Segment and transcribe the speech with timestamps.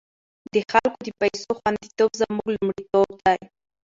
[0.53, 3.39] د خلکو د پيسو خوندیتوب زموږ لومړیتوب دی۔